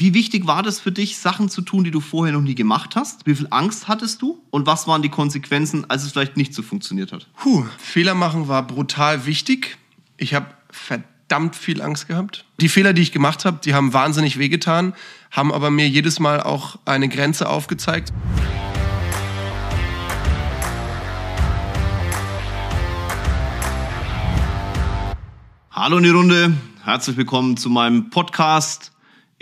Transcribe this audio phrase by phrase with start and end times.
[0.00, 2.96] Wie wichtig war das für dich, Sachen zu tun, die du vorher noch nie gemacht
[2.96, 3.26] hast?
[3.26, 4.42] Wie viel Angst hattest du?
[4.48, 7.28] Und was waren die Konsequenzen, als es vielleicht nicht so funktioniert hat?
[7.36, 9.76] Puh, Fehler machen war brutal wichtig.
[10.16, 12.46] Ich habe verdammt viel Angst gehabt.
[12.62, 14.94] Die Fehler, die ich gemacht habe, die haben wahnsinnig wehgetan,
[15.30, 18.10] haben aber mir jedes Mal auch eine Grenze aufgezeigt.
[25.70, 28.92] Hallo in die Runde, herzlich willkommen zu meinem Podcast.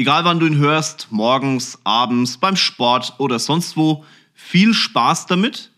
[0.01, 5.73] Egal wann du ihn hörst, morgens, abends, beim Sport oder sonst wo, viel Spaß damit.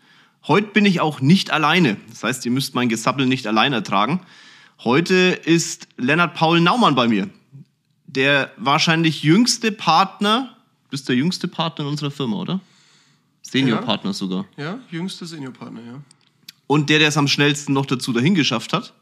[0.46, 1.96] Heute bin ich auch nicht alleine.
[2.10, 4.20] Das heißt, ihr müsst mein Gesappel nicht allein ertragen.
[4.84, 7.30] Heute ist Lennart Paul Naumann bei mir.
[8.06, 12.60] Der wahrscheinlich jüngste Partner, du bist der jüngste Partner in unserer Firma, oder?
[13.40, 14.14] Seniorpartner ja.
[14.14, 14.44] sogar.
[14.58, 16.02] Ja, jüngste Seniorpartner, ja.
[16.66, 18.92] Und der, der es am schnellsten noch dazu dahin geschafft hat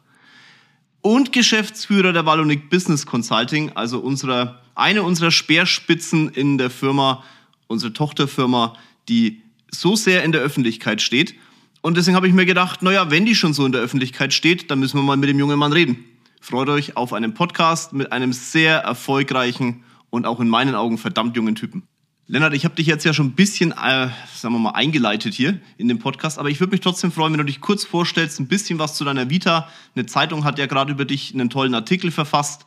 [1.01, 7.25] und Geschäftsführer der Wallonik Business Consulting, also unserer, eine unserer Speerspitzen in der Firma,
[7.67, 8.77] unsere Tochterfirma,
[9.09, 11.35] die so sehr in der Öffentlichkeit steht.
[11.81, 14.71] Und deswegen habe ich mir gedacht, naja, wenn die schon so in der Öffentlichkeit steht,
[14.71, 16.05] dann müssen wir mal mit dem jungen Mann reden.
[16.41, 21.37] Freut euch auf einen Podcast mit einem sehr erfolgreichen und auch in meinen Augen verdammt
[21.37, 21.83] jungen Typen.
[22.31, 25.59] Lennart, ich habe dich jetzt ja schon ein bisschen, äh, sagen wir mal, eingeleitet hier
[25.79, 28.49] in dem Podcast, aber ich würde mich trotzdem freuen, wenn du dich kurz vorstellst, ein
[28.49, 29.69] bisschen was zu deiner Vita.
[29.95, 32.67] Eine Zeitung hat ja gerade über dich einen tollen Artikel verfasst,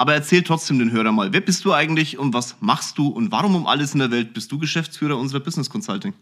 [0.00, 3.30] aber erzähl trotzdem den Hörer mal, wer bist du eigentlich und was machst du und
[3.32, 6.14] warum um alles in der Welt bist du Geschäftsführer unserer Business Consulting?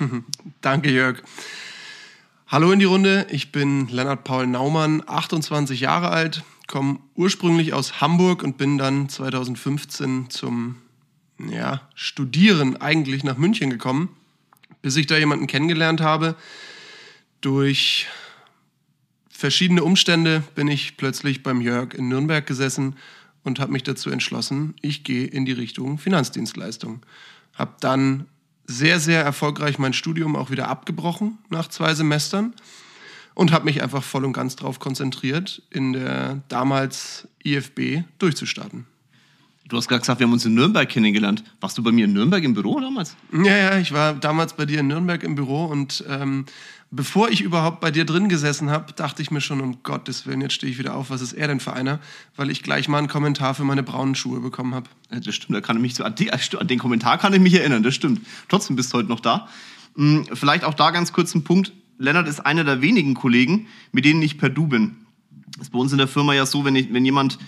[0.62, 1.22] Danke, Jörg.
[2.46, 8.00] Hallo in die Runde, ich bin Lennart Paul Naumann, 28 Jahre alt, komme ursprünglich aus
[8.00, 10.76] Hamburg und bin dann 2015 zum
[11.38, 14.08] ja, Studieren eigentlich nach München gekommen,
[14.80, 16.36] bis ich da jemanden kennengelernt habe.
[17.42, 18.06] Durch
[19.28, 22.96] verschiedene Umstände bin ich plötzlich beim Jörg in Nürnberg gesessen
[23.46, 27.06] und habe mich dazu entschlossen, ich gehe in die Richtung Finanzdienstleistung.
[27.54, 28.26] Habe dann
[28.66, 32.52] sehr, sehr erfolgreich mein Studium auch wieder abgebrochen nach zwei Semestern
[33.34, 38.86] und habe mich einfach voll und ganz darauf konzentriert, in der damals IFB durchzustarten.
[39.68, 41.42] Du hast gerade gesagt, wir haben uns in Nürnberg kennengelernt.
[41.60, 43.16] Warst du bei mir in Nürnberg im Büro damals?
[43.32, 46.44] Ja, ja, ich war damals bei dir in Nürnberg im Büro und ähm,
[46.92, 50.40] bevor ich überhaupt bei dir drin gesessen habe, dachte ich mir schon, um Gottes Willen,
[50.40, 51.98] jetzt stehe ich wieder auf, was ist er denn für einer?
[52.36, 54.88] Weil ich gleich mal einen Kommentar für meine braunen Schuhe bekommen habe.
[55.10, 57.40] Ja, das stimmt, da kann ich mich so, an, die, an den Kommentar kann ich
[57.40, 58.20] mich erinnern, das stimmt.
[58.48, 59.48] Trotzdem bist du heute noch da.
[59.96, 61.72] Hm, vielleicht auch da ganz kurz ein Punkt.
[61.98, 64.96] Lennart ist einer der wenigen Kollegen, mit denen ich per Du bin.
[65.56, 67.38] Das ist bei uns in der Firma ja so, wenn, ich, wenn jemand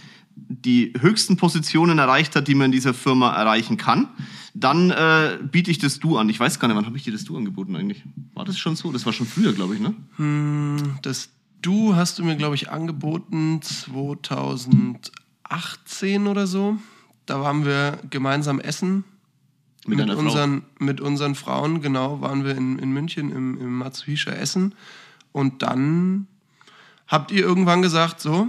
[0.49, 4.09] die höchsten Positionen erreicht hat, die man in dieser Firma erreichen kann,
[4.55, 6.29] dann äh, biete ich das Du an.
[6.29, 8.03] Ich weiß gar nicht, wann habe ich dir das Du angeboten eigentlich?
[8.35, 8.93] War das schon so?
[8.93, 9.95] Das war schon früher, glaube ich, ne?
[10.17, 16.77] Hm, das Du hast du mir, glaube ich, angeboten 2018 oder so.
[17.27, 19.03] Da waren wir gemeinsam essen.
[19.87, 24.31] Mit, mit unseren, mit unseren Frauen, genau, waren wir in, in München im, im Matsuhisha
[24.31, 24.77] Essen.
[25.33, 26.29] Und dann
[27.07, 28.49] habt ihr irgendwann gesagt, so,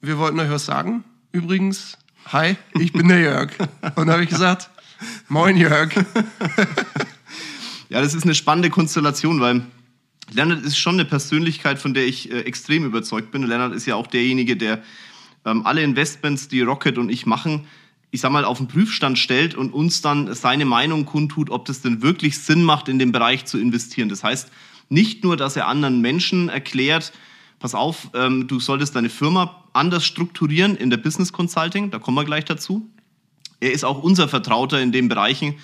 [0.00, 1.04] wir wollten euch was sagen.
[1.32, 3.50] Übrigens, hi, ich bin der Jörg.
[3.96, 4.70] Und habe ich gesagt,
[5.28, 5.92] moin Jörg.
[7.88, 9.62] ja, das ist eine spannende Konstellation, weil
[10.30, 13.42] Leonard ist schon eine Persönlichkeit, von der ich äh, extrem überzeugt bin.
[13.42, 14.82] Leonard ist ja auch derjenige, der
[15.44, 17.66] ähm, alle Investments, die Rocket und ich machen,
[18.10, 21.82] ich sag mal, auf den Prüfstand stellt und uns dann seine Meinung kundtut, ob das
[21.82, 24.08] denn wirklich Sinn macht, in den Bereich zu investieren.
[24.08, 24.50] Das heißt,
[24.88, 27.12] nicht nur, dass er anderen Menschen erklärt,
[27.58, 32.16] pass auf, ähm, du solltest deine Firma anders strukturieren in der Business Consulting, da kommen
[32.16, 32.88] wir gleich dazu.
[33.60, 35.54] Er ist auch unser Vertrauter in den Bereichen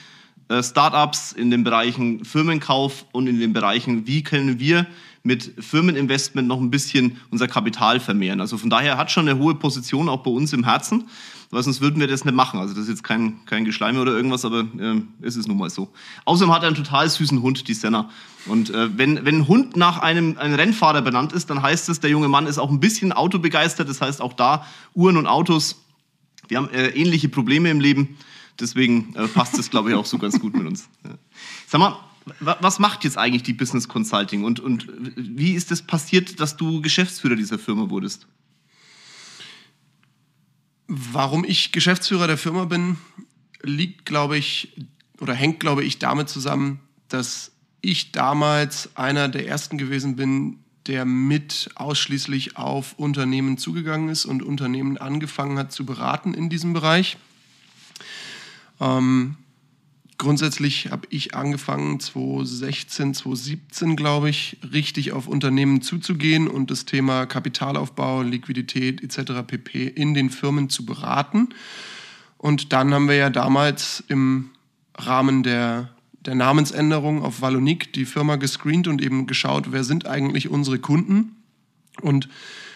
[0.48, 4.86] äh, Startups, in den Bereichen Firmenkauf und in den Bereichen, wie können wir
[5.26, 8.42] mit Firmeninvestment noch ein bisschen unser Kapital vermehren.
[8.42, 11.08] Also von daher hat schon eine hohe Position auch bei uns im Herzen,
[11.50, 12.60] weil sonst würden wir das nicht machen.
[12.60, 15.70] Also das ist jetzt kein, kein Geschleime oder irgendwas, aber äh, es ist nun mal
[15.70, 15.90] so.
[16.26, 18.10] Außerdem hat er einen total süßen Hund, die Senna.
[18.44, 22.00] Und äh, wenn, wenn ein Hund nach einem, einem Rennfahrer benannt ist, dann heißt es,
[22.00, 23.88] der junge Mann ist auch ein bisschen autobegeistert.
[23.88, 25.82] Das heißt auch da Uhren und Autos.
[26.48, 28.18] Wir haben äh, ähnliche Probleme im Leben.
[28.60, 30.86] Deswegen äh, passt es, glaube ich, auch so ganz gut mit uns.
[31.02, 31.12] Ja.
[31.66, 31.96] Sag mal,
[32.40, 36.56] was macht jetzt eigentlich die Business Consulting und, und wie ist es das passiert, dass
[36.56, 38.26] du Geschäftsführer dieser Firma wurdest?
[40.86, 42.96] Warum ich Geschäftsführer der Firma bin,
[43.62, 44.72] liegt, glaube ich,
[45.20, 51.04] oder hängt, glaube ich, damit zusammen, dass ich damals einer der ersten gewesen bin, der
[51.04, 57.16] mit ausschließlich auf Unternehmen zugegangen ist und Unternehmen angefangen hat zu beraten in diesem Bereich.
[58.80, 59.36] Ähm,
[60.18, 67.26] grundsätzlich habe ich angefangen, 2016, 2017, glaube ich, richtig auf Unternehmen zuzugehen und das Thema
[67.26, 69.42] Kapitalaufbau, Liquidität etc.
[69.46, 69.86] pp.
[69.86, 71.48] in den Firmen zu beraten.
[72.38, 74.50] Und dann haben wir ja damals im
[74.96, 75.90] Rahmen der,
[76.20, 81.36] der Namensänderung auf Valonik die Firma gescreent und eben geschaut, wer sind eigentlich unsere Kunden
[82.00, 82.28] und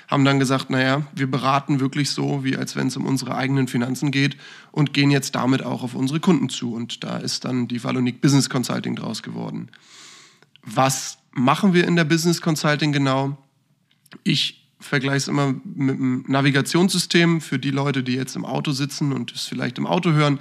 [0.09, 3.69] haben dann gesagt, naja, wir beraten wirklich so, wie als wenn es um unsere eigenen
[3.69, 4.37] Finanzen geht
[4.73, 6.75] und gehen jetzt damit auch auf unsere Kunden zu.
[6.75, 9.69] Und da ist dann die Valonik Business Consulting draus geworden.
[10.63, 13.37] Was machen wir in der Business Consulting genau?
[14.25, 19.13] Ich vergleiche es immer mit einem Navigationssystem für die Leute, die jetzt im Auto sitzen
[19.13, 20.39] und es vielleicht im Auto hören.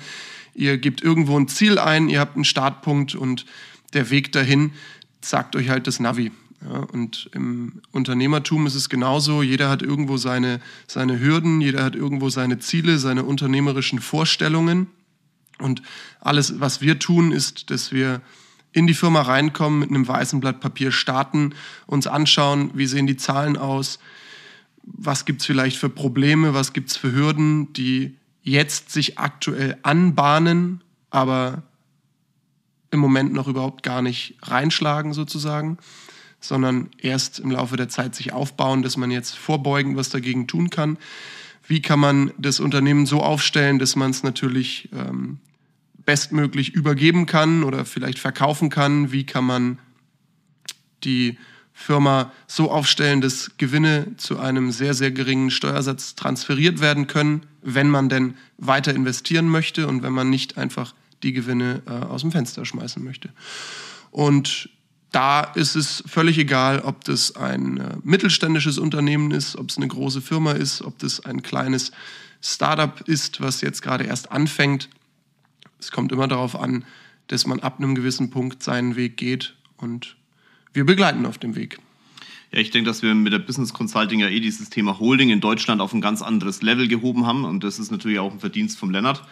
[0.54, 3.46] Ihr gebt irgendwo ein Ziel ein, ihr habt einen Startpunkt und
[3.94, 4.72] der Weg dahin
[5.22, 6.32] sagt euch halt das Navi.
[6.66, 9.44] Ja, und im Unternehmertum ist es genauso.
[9.44, 14.88] Jeder hat irgendwo seine, seine Hürden, jeder hat irgendwo seine Ziele, seine unternehmerischen Vorstellungen.
[15.60, 15.82] Und
[16.20, 18.22] alles, was wir tun, ist, dass wir
[18.72, 21.54] in die Firma reinkommen, mit einem weißen Blatt Papier starten,
[21.86, 24.00] uns anschauen, wie sehen die Zahlen aus,
[24.84, 29.78] was gibt es vielleicht für Probleme, was gibt es für Hürden, die jetzt sich aktuell
[29.84, 31.64] anbahnen, aber
[32.92, 35.78] im Moment noch überhaupt gar nicht reinschlagen sozusagen,
[36.40, 40.70] sondern erst im Laufe der Zeit sich aufbauen, dass man jetzt vorbeugend was dagegen tun
[40.70, 40.98] kann.
[41.68, 45.40] Wie kann man das Unternehmen so aufstellen, dass man es natürlich ähm,
[46.06, 49.12] bestmöglich übergeben kann oder vielleicht verkaufen kann?
[49.12, 49.80] Wie kann man
[51.04, 51.38] die
[51.74, 57.90] Firma so aufstellen, dass Gewinne zu einem sehr, sehr geringen Steuersatz transferiert werden können, wenn
[57.90, 62.32] man denn weiter investieren möchte und wenn man nicht einfach die Gewinne äh, aus dem
[62.32, 63.30] Fenster schmeißen möchte.
[64.10, 64.70] Und
[65.12, 69.88] da ist es völlig egal, ob das ein äh, mittelständisches Unternehmen ist, ob es eine
[69.88, 71.92] große Firma ist, ob das ein kleines
[72.42, 74.90] Startup ist, was jetzt gerade erst anfängt.
[75.80, 76.86] Es kommt immer darauf an,
[77.28, 80.16] dass man ab einem gewissen Punkt seinen Weg geht und
[80.74, 81.80] wir begleiten auf dem Weg.
[82.52, 85.42] Ja, ich denke, dass wir mit der Business Consulting ja eh dieses Thema Holding in
[85.42, 87.44] Deutschland auf ein ganz anderes Level gehoben haben.
[87.44, 89.24] Und das ist natürlich auch ein Verdienst vom Lennart.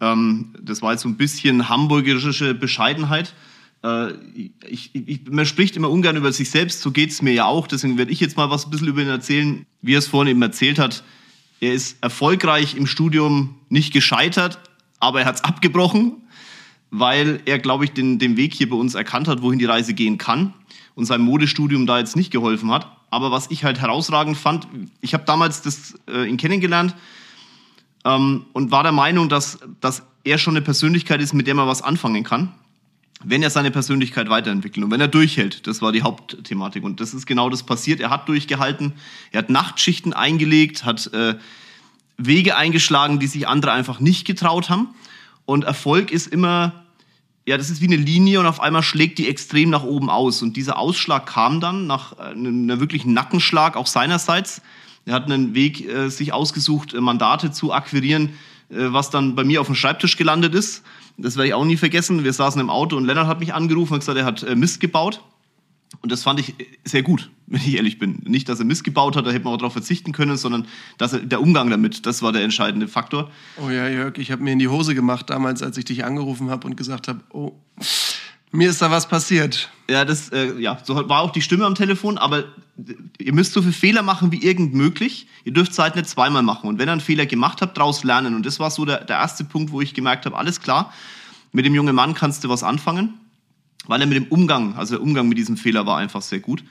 [0.00, 3.34] Ähm, das war jetzt so ein bisschen hamburgerische Bescheidenheit.
[3.82, 4.12] Äh,
[4.66, 7.66] ich, ich, man spricht immer ungern über sich selbst, so geht es mir ja auch.
[7.66, 9.66] Deswegen werde ich jetzt mal was ein bisschen über ihn erzählen.
[9.80, 11.02] Wie er es vorhin eben erzählt hat,
[11.60, 14.58] er ist erfolgreich im Studium nicht gescheitert,
[14.98, 16.16] aber er hat es abgebrochen,
[16.90, 19.94] weil er, glaube ich, den, den Weg hier bei uns erkannt hat, wohin die Reise
[19.94, 20.54] gehen kann
[20.94, 22.86] und sein Modestudium da jetzt nicht geholfen hat.
[23.10, 24.66] Aber was ich halt herausragend fand,
[25.00, 26.94] ich habe damals das, äh, ihn kennengelernt
[28.04, 31.68] ähm, und war der Meinung, dass, dass er schon eine Persönlichkeit ist, mit der man
[31.68, 32.52] was anfangen kann,
[33.24, 35.66] wenn er seine Persönlichkeit weiterentwickelt und wenn er durchhält.
[35.66, 36.84] Das war die Hauptthematik.
[36.84, 38.00] Und das ist genau das passiert.
[38.00, 38.92] Er hat durchgehalten,
[39.30, 41.36] er hat Nachtschichten eingelegt, hat äh,
[42.16, 44.88] Wege eingeschlagen, die sich andere einfach nicht getraut haben.
[45.44, 46.82] Und Erfolg ist immer
[47.44, 50.42] ja, das ist wie eine Linie und auf einmal schlägt die extrem nach oben aus.
[50.42, 54.62] Und dieser Ausschlag kam dann nach äh, einem wirklichen Nackenschlag, auch seinerseits.
[55.04, 58.30] Er hat einen Weg äh, sich ausgesucht, äh, Mandate zu akquirieren,
[58.70, 60.84] äh, was dann bei mir auf dem Schreibtisch gelandet ist.
[61.16, 62.24] Das werde ich auch nie vergessen.
[62.24, 64.80] Wir saßen im Auto und Lennart hat mich angerufen und gesagt, er hat äh, Mist
[64.80, 65.22] gebaut.
[66.00, 66.54] Und das fand ich
[66.84, 68.22] sehr gut, wenn ich ehrlich bin.
[68.24, 70.66] Nicht, dass er missgebaut hat, da hätte man auch darauf verzichten können, sondern
[70.98, 73.30] dass er, der Umgang damit, das war der entscheidende Faktor.
[73.62, 76.50] Oh ja, Jörg, ich habe mir in die Hose gemacht damals, als ich dich angerufen
[76.50, 77.52] habe und gesagt habe, oh,
[78.52, 79.70] mir ist da was passiert.
[79.90, 82.44] Ja, das äh, ja, so war auch die Stimme am Telefon, aber
[83.18, 85.26] ihr müsst so viele Fehler machen wie irgend möglich.
[85.44, 86.68] Ihr dürft es halt nicht zweimal machen.
[86.68, 88.34] Und wenn ihr einen Fehler gemacht habt, daraus lernen.
[88.34, 90.92] Und das war so der, der erste Punkt, wo ich gemerkt habe, alles klar,
[91.50, 93.14] mit dem jungen Mann kannst du was anfangen
[93.86, 96.62] weil er mit dem Umgang, also der Umgang mit diesem Fehler war einfach sehr gut.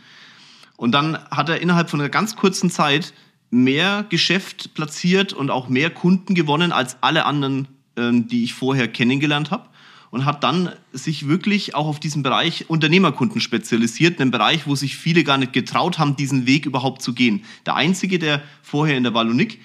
[0.78, 3.14] Und dann hat er innerhalb von einer ganz kurzen Zeit
[3.50, 8.88] mehr Geschäft platziert und auch mehr Kunden gewonnen als alle anderen, ähm, die ich vorher
[8.88, 9.68] kennengelernt habe.
[10.12, 14.98] Und hat dann sich wirklich auch auf diesen Bereich Unternehmerkunden spezialisiert, einen Bereich, wo sich
[14.98, 17.46] viele gar nicht getraut haben, diesen Weg überhaupt zu gehen.
[17.66, 19.62] Der einzige, der vorher in der Wallonik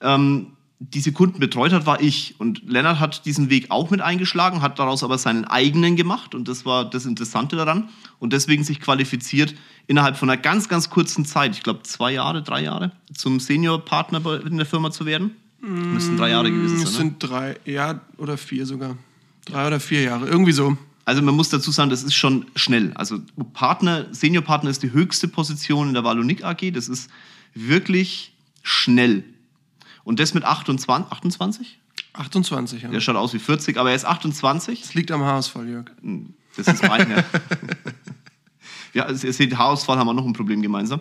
[0.00, 2.34] ähm, diese Kunden betreut hat, war ich.
[2.38, 6.34] Und Lennart hat diesen Weg auch mit eingeschlagen, hat daraus aber seinen eigenen gemacht.
[6.34, 7.88] Und das war das Interessante daran.
[8.18, 9.54] Und deswegen sich qualifiziert,
[9.86, 14.42] innerhalb von einer ganz, ganz kurzen Zeit, ich glaube zwei Jahre, drei Jahre, zum Senior-Partner
[14.44, 15.36] in der Firma zu werden.
[15.60, 16.86] Mm, müssen drei Jahre gewesen sein.
[16.86, 16.98] Es ne?
[16.98, 18.96] sind drei, ja, oder vier sogar.
[19.46, 20.76] Drei oder vier Jahre, irgendwie so.
[21.06, 22.92] Also man muss dazu sagen, das ist schon schnell.
[22.94, 23.20] Also
[23.54, 26.72] Partner, Senior-Partner ist die höchste Position in der Wallonik AG.
[26.72, 27.08] Das ist
[27.54, 29.22] wirklich schnell.
[30.02, 31.10] Und das mit 28?
[31.10, 31.78] 28?
[32.12, 32.88] 28, ja.
[32.88, 34.80] Der schaut aus wie 40, aber er ist 28.
[34.80, 35.86] Das liegt am Haarausfall, Jörg.
[36.00, 37.24] Hm, das ist mein, ja.
[38.94, 41.00] ja, also ihr seht, Haarausfall haben wir noch ein Problem gemeinsam.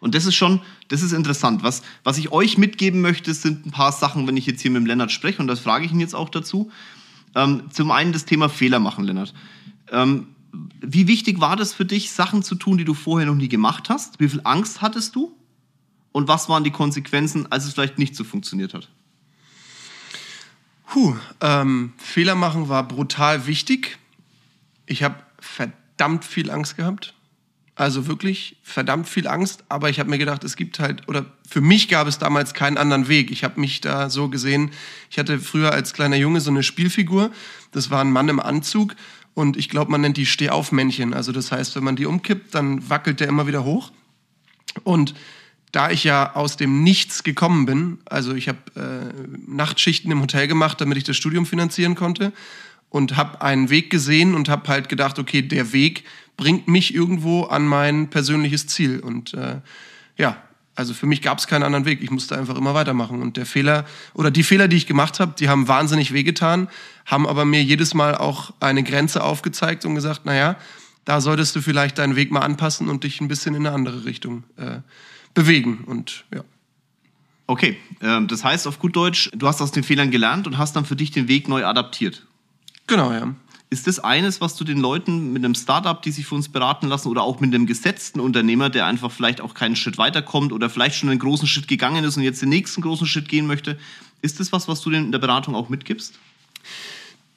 [0.00, 1.62] Und das ist schon, das ist interessant.
[1.62, 4.80] Was, was ich euch mitgeben möchte, sind ein paar Sachen, wenn ich jetzt hier mit
[4.80, 6.70] dem Lennart spreche, und das frage ich ihn jetzt auch dazu.
[7.34, 9.34] Ähm, zum einen das Thema Fehler machen, Lennart.
[9.92, 10.28] Ähm,
[10.80, 13.88] wie wichtig war das für dich, Sachen zu tun, die du vorher noch nie gemacht
[13.88, 14.18] hast?
[14.18, 15.36] Wie viel Angst hattest du?
[16.12, 18.88] und was waren die Konsequenzen, als es vielleicht nicht so funktioniert hat?
[20.86, 23.98] Puh, ähm, Fehler machen war brutal wichtig.
[24.86, 27.14] Ich habe verdammt viel Angst gehabt.
[27.80, 29.64] Also wirklich verdammt viel Angst.
[29.70, 32.76] Aber ich habe mir gedacht, es gibt halt, oder für mich gab es damals keinen
[32.76, 33.30] anderen Weg.
[33.30, 34.72] Ich habe mich da so gesehen,
[35.08, 37.30] ich hatte früher als kleiner Junge so eine Spielfigur.
[37.72, 38.96] Das war ein Mann im Anzug.
[39.32, 41.14] Und ich glaube, man nennt die Stehaufmännchen.
[41.14, 43.92] Also das heißt, wenn man die umkippt, dann wackelt der immer wieder hoch.
[44.84, 45.14] Und
[45.72, 50.48] da ich ja aus dem Nichts gekommen bin, also ich habe äh, Nachtschichten im Hotel
[50.48, 52.34] gemacht, damit ich das Studium finanzieren konnte
[52.90, 56.04] und habe einen Weg gesehen und habe halt gedacht, okay, der Weg
[56.36, 59.00] bringt mich irgendwo an mein persönliches Ziel.
[59.00, 59.60] Und äh,
[60.16, 60.36] ja,
[60.74, 62.02] also für mich gab es keinen anderen Weg.
[62.02, 63.20] Ich musste einfach immer weitermachen.
[63.20, 63.84] Und der Fehler
[64.14, 66.68] oder die Fehler, die ich gemacht habe, die haben wahnsinnig wehgetan,
[67.04, 70.56] haben aber mir jedes Mal auch eine Grenze aufgezeigt und gesagt, naja,
[71.04, 74.04] da solltest du vielleicht deinen Weg mal anpassen und dich ein bisschen in eine andere
[74.04, 74.78] Richtung äh,
[75.34, 75.84] bewegen.
[75.84, 76.44] Und ja.
[77.46, 80.76] Okay, ähm, das heißt auf gut Deutsch, du hast aus den Fehlern gelernt und hast
[80.76, 82.24] dann für dich den Weg neu adaptiert.
[82.86, 83.34] Genau, ja.
[83.72, 86.88] Ist das eines, was du den Leuten mit einem Startup, die sich für uns beraten
[86.88, 90.68] lassen, oder auch mit einem gesetzten Unternehmer, der einfach vielleicht auch keinen Schritt weiterkommt oder
[90.68, 93.78] vielleicht schon einen großen Schritt gegangen ist und jetzt den nächsten großen Schritt gehen möchte,
[94.22, 96.18] ist das was, was du denen in der Beratung auch mitgibst?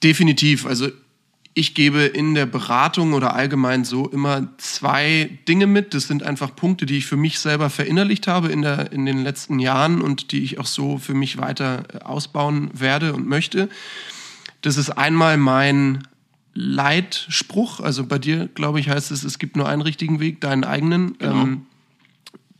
[0.01, 0.65] Definitiv.
[0.65, 0.89] Also
[1.53, 5.93] ich gebe in der Beratung oder allgemein so immer zwei Dinge mit.
[5.93, 9.23] Das sind einfach Punkte, die ich für mich selber verinnerlicht habe in, der, in den
[9.23, 13.69] letzten Jahren und die ich auch so für mich weiter ausbauen werde und möchte.
[14.61, 16.07] Das ist einmal mein
[16.53, 17.79] Leitspruch.
[17.79, 21.17] Also bei dir, glaube ich, heißt es, es gibt nur einen richtigen Weg, deinen eigenen.
[21.17, 21.41] Genau.
[21.43, 21.65] Ähm,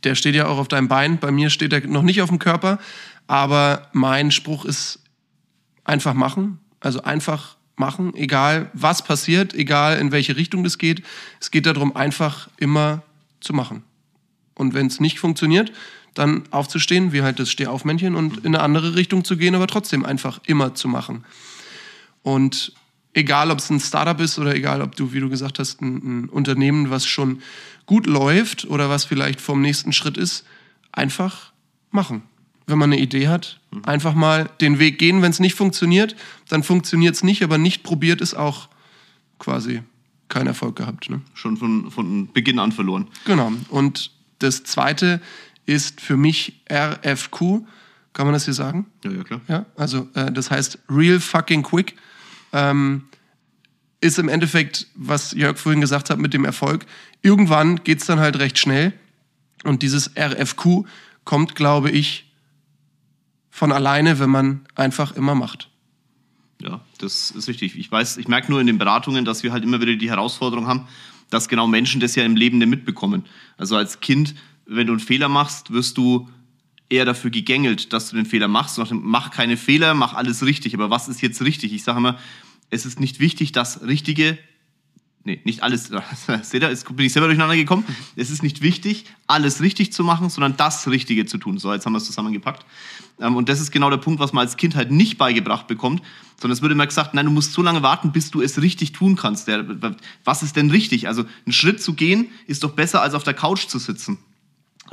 [0.02, 1.18] der steht ja auch auf deinem Bein.
[1.18, 2.78] Bei mir steht er noch nicht auf dem Körper.
[3.26, 5.00] Aber mein Spruch ist
[5.84, 6.58] einfach machen.
[6.80, 11.02] Also einfach machen, egal was passiert, egal in welche Richtung das geht.
[11.40, 13.02] Es geht darum, einfach immer
[13.40, 13.82] zu machen.
[14.54, 15.72] Und wenn es nicht funktioniert,
[16.14, 20.04] dann aufzustehen, wie halt das Stehaufmännchen und in eine andere Richtung zu gehen, aber trotzdem
[20.04, 21.24] einfach immer zu machen.
[22.22, 22.72] Und
[23.14, 26.24] egal, ob es ein Startup ist oder egal, ob du, wie du gesagt hast, ein,
[26.24, 27.40] ein Unternehmen, was schon
[27.86, 30.44] gut läuft oder was vielleicht vom nächsten Schritt ist,
[30.92, 31.52] einfach
[31.90, 32.22] machen
[32.66, 33.60] wenn man eine Idee hat.
[33.82, 35.22] Einfach mal den Weg gehen.
[35.22, 36.16] Wenn es nicht funktioniert,
[36.48, 38.68] dann funktioniert es nicht, aber nicht probiert ist auch
[39.38, 39.82] quasi
[40.28, 41.10] kein Erfolg gehabt.
[41.10, 41.20] Ne?
[41.34, 43.08] Schon von, von Beginn an verloren.
[43.26, 43.52] Genau.
[43.68, 45.20] Und das zweite
[45.66, 47.62] ist für mich RFQ.
[48.12, 48.86] Kann man das hier sagen?
[49.04, 49.40] Ja, ja, klar.
[49.48, 51.96] Ja, also äh, das heißt Real Fucking Quick.
[52.54, 53.02] Ähm,
[54.00, 56.86] ist im Endeffekt, was Jörg vorhin gesagt hat mit dem Erfolg.
[57.22, 58.92] Irgendwann geht es dann halt recht schnell.
[59.64, 60.84] Und dieses RFQ
[61.24, 62.30] kommt, glaube ich,
[63.50, 65.70] von alleine, wenn man einfach immer macht.
[66.60, 67.78] Ja, das ist richtig.
[67.78, 70.66] Ich weiß, ich merke nur in den Beratungen, dass wir halt immer wieder die Herausforderung
[70.66, 70.86] haben,
[71.30, 73.24] dass genau Menschen das ja im Leben mitbekommen.
[73.56, 74.34] Also als Kind,
[74.66, 76.28] wenn du einen Fehler machst, wirst du
[76.94, 78.80] eher dafür gegängelt, dass du den Fehler machst.
[78.90, 80.74] Mach keine Fehler, mach alles richtig.
[80.74, 81.72] Aber was ist jetzt richtig?
[81.72, 82.18] Ich sage immer,
[82.70, 84.38] es ist nicht wichtig, das Richtige
[85.24, 85.90] nee, nicht alles,
[86.42, 87.84] seht ihr, jetzt bin ich selber durcheinander gekommen.
[88.16, 91.58] Es ist nicht wichtig, alles richtig zu machen, sondern das Richtige zu tun.
[91.58, 92.64] So, jetzt haben wir es zusammengepackt.
[93.20, 96.02] Ähm, und das ist genau der Punkt, was man als Kind halt nicht beigebracht bekommt,
[96.40, 98.92] sondern es wird immer gesagt, nein, du musst so lange warten, bis du es richtig
[98.92, 99.48] tun kannst.
[100.24, 101.08] was ist denn richtig?
[101.08, 104.18] Also, einen Schritt zu gehen, ist doch besser, als auf der Couch zu sitzen.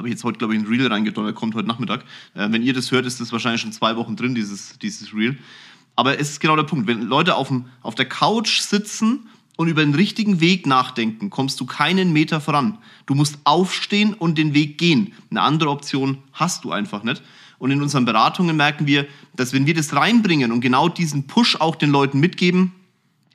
[0.02, 2.04] Habe ich jetzt heute, glaube ich, ein Reel reingedonnert, kommt heute Nachmittag.
[2.34, 5.38] Äh, wenn ihr das hört, ist das wahrscheinlich schon zwei Wochen drin, dieses, dieses Reel.
[5.96, 6.88] Aber es ist genau der Punkt.
[6.88, 11.60] Wenn Leute auf, dem, auf der Couch sitzen und über den richtigen Weg nachdenken, kommst
[11.60, 12.80] du keinen Meter voran.
[13.06, 15.14] Du musst aufstehen und den Weg gehen.
[15.30, 17.22] Eine andere Option hast du einfach nicht.
[17.60, 19.06] Und in unseren Beratungen merken wir,
[19.36, 22.72] dass wenn wir das reinbringen und genau diesen Push auch den Leuten mitgeben,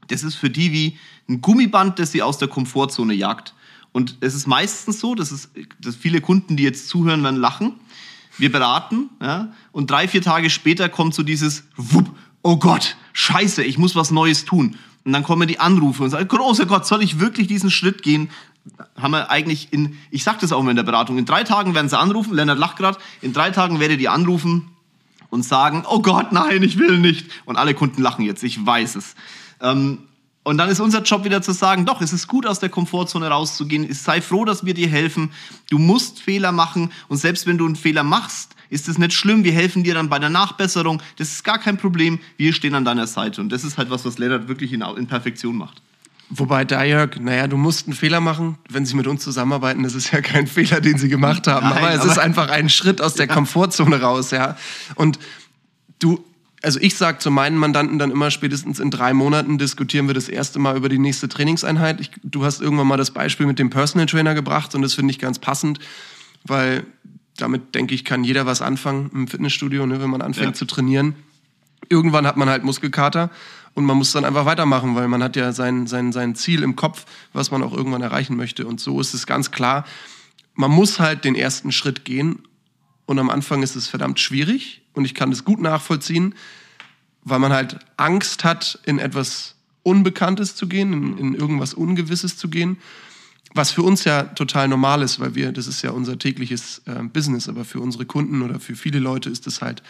[0.09, 3.55] das ist für die wie ein Gummiband, das sie aus der Komfortzone jagt.
[3.97, 5.49] Und es ist meistens so, dass, es,
[5.81, 7.73] dass viele Kunden, die jetzt zuhören, werden lachen.
[8.37, 12.11] Wir beraten ja, und drei, vier Tage später kommt so dieses Wupp,
[12.43, 14.77] oh Gott, scheiße, ich muss was Neues tun.
[15.07, 18.29] Und dann kommen die Anrufe und sagen, großer Gott, soll ich wirklich diesen Schritt gehen?
[18.99, 21.75] Haben wir eigentlich in, ich sag das auch immer in der Beratung, in drei Tagen
[21.75, 24.69] werden sie anrufen, Lennart lacht gerade, in drei Tagen werdet ihr anrufen
[25.31, 27.31] und sagen, oh Gott, nein, ich will nicht.
[27.47, 29.15] Und alle Kunden lachen jetzt, ich weiß es.
[29.63, 30.01] Ähm,
[30.47, 33.27] und dann ist unser Job wieder zu sagen, doch, es ist gut, aus der Komfortzone
[33.27, 33.93] rauszugehen.
[33.93, 35.33] Sei froh, dass wir dir helfen.
[35.71, 36.93] Du musst Fehler machen.
[37.09, 39.43] Und selbst wenn du einen Fehler machst, ist es nicht schlimm.
[39.43, 41.03] Wir helfen dir dann bei der Nachbesserung.
[41.17, 42.21] Das ist gar kein Problem.
[42.37, 43.41] Wir stehen an deiner Seite.
[43.41, 45.83] Und das ist halt was, was Lennart wirklich in, in Perfektion macht.
[46.31, 48.57] Wobei da, Jörg, naja, du musst einen Fehler machen.
[48.69, 51.69] Wenn sie mit uns zusammenarbeiten, das ist ja kein Fehler, den sie gemacht haben.
[51.69, 53.35] Nein, aber es aber ist einfach ein Schritt aus der ja.
[53.35, 54.57] Komfortzone raus, ja.
[54.95, 55.19] Und
[55.99, 56.25] du,
[56.67, 60.29] also ich sage zu meinen Mandanten dann immer, spätestens in drei Monaten diskutieren wir das
[60.29, 62.01] erste Mal über die nächste Trainingseinheit.
[62.01, 65.13] Ich, du hast irgendwann mal das Beispiel mit dem Personal Trainer gebracht und das finde
[65.13, 65.79] ich ganz passend,
[66.43, 66.85] weil
[67.37, 70.55] damit, denke ich, kann jeder was anfangen im Fitnessstudio, ne, wenn man anfängt ja.
[70.55, 71.15] zu trainieren.
[71.89, 73.31] irgendwann hat man halt Muskelkater
[73.75, 76.75] und man muss dann einfach weitermachen, weil man hat ja sein, sein, sein Ziel im
[76.75, 78.67] Kopf, was man auch irgendwann erreichen möchte.
[78.67, 79.85] Und so ist es ganz klar,
[80.55, 82.41] man muss halt den ersten Schritt gehen
[83.05, 86.35] und am Anfang ist es verdammt schwierig und ich kann es gut nachvollziehen,
[87.23, 92.49] weil man halt Angst hat, in etwas Unbekanntes zu gehen, in, in irgendwas Ungewisses zu
[92.49, 92.79] gehen.
[93.55, 97.03] Was für uns ja total normal ist, weil wir, das ist ja unser tägliches äh,
[97.03, 99.83] Business, aber für unsere Kunden oder für viele Leute ist es halt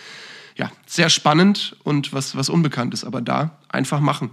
[0.57, 3.05] ja, sehr spannend und was, was Unbekanntes.
[3.05, 4.31] Aber da einfach machen.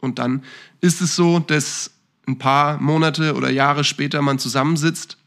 [0.00, 0.42] Und dann
[0.80, 1.92] ist es so, dass
[2.26, 5.18] ein paar Monate oder Jahre später man zusammensitzt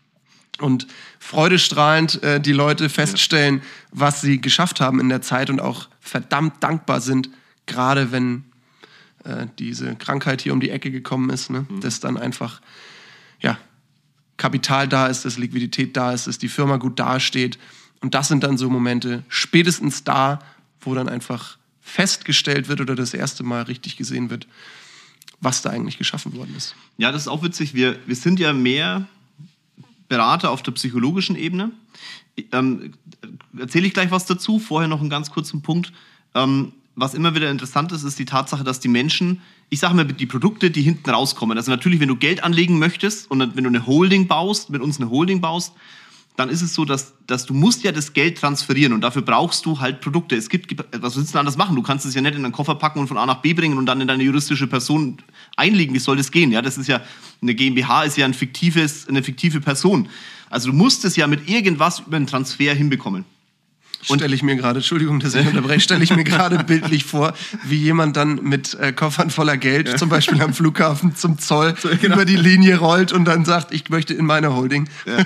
[0.60, 0.88] und
[1.20, 6.64] freudestrahlend äh, die Leute feststellen, was sie geschafft haben in der Zeit und auch verdammt
[6.64, 7.30] dankbar sind,
[7.66, 8.44] gerade wenn
[9.24, 11.66] äh, diese Krankheit hier um die Ecke gekommen ist, ne?
[11.70, 11.82] Mhm.
[11.82, 12.62] dass dann einfach
[13.40, 13.58] ja,
[14.38, 17.58] Kapital da ist, dass Liquidität da ist, dass die Firma gut dasteht.
[18.02, 20.40] Und das sind dann so Momente, spätestens da,
[20.82, 24.48] wo dann einfach festgestellt wird oder das erste Mal richtig gesehen wird,
[25.40, 26.76] was da eigentlich geschaffen worden ist.
[26.98, 27.74] Ja, das ist auch witzig.
[27.74, 29.08] Wir, wir sind ja mehr
[30.08, 31.72] Berater auf der psychologischen Ebene.
[32.52, 32.94] Ähm,
[33.58, 34.60] Erzähle ich gleich was dazu.
[34.60, 35.94] Vorher noch einen ganz kurzen Punkt.
[36.36, 40.06] Ähm, was immer wieder interessant ist, ist die Tatsache, dass die Menschen, ich sage mal,
[40.06, 41.58] die Produkte, die hinten rauskommen.
[41.58, 45.00] Also natürlich, wenn du Geld anlegen möchtest und wenn du eine Holding baust, mit uns
[45.00, 45.74] eine Holding baust,
[46.36, 49.66] dann ist es so, dass, dass du musst ja das Geld transferieren und dafür brauchst
[49.66, 50.36] du halt Produkte.
[50.36, 51.76] Es gibt, was willst du denn anders machen?
[51.76, 53.78] Du kannst es ja nicht in einen Koffer packen und von A nach B bringen
[53.78, 55.18] und dann in deine juristische Person
[55.58, 55.94] einlegen.
[55.94, 56.52] Wie soll das gehen?
[56.52, 57.02] Ja, das ist ja,
[57.42, 60.10] eine GmbH ist ja ein fiktives, eine fiktive Person.
[60.50, 63.26] Also du musst es ja mit irgendwas über einen Transfer hinbekommen.
[64.04, 67.78] Stelle ich mir gerade, Entschuldigung, dass ich unterbreche, stelle ich mir gerade bildlich vor, wie
[67.78, 69.96] jemand dann mit äh, Koffern voller Geld, ja.
[69.96, 72.16] zum Beispiel am Flughafen zum Zoll, so, genau.
[72.16, 74.90] über die Linie rollt und dann sagt, ich möchte in meine Holding.
[75.06, 75.24] Ja.